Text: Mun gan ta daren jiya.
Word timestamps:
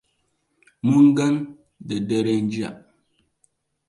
Mun 0.87 1.05
gan 1.17 1.35
ta 1.87 1.95
daren 2.07 2.43
jiya. 2.51 2.69